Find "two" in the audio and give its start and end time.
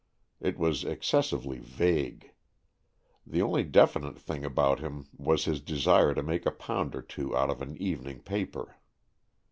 7.03-7.37